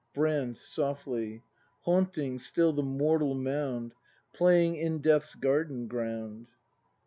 Brand. 0.15 0.57
[Softly.] 0.57 1.43
Haunting 1.81 2.39
still 2.39 2.73
the 2.73 2.81
mortal 2.81 3.35
mound. 3.35 3.93
Playing 4.33 4.75
in 4.75 4.97
Death's 4.97 5.35
garden 5.35 5.85
ground. 5.87 6.47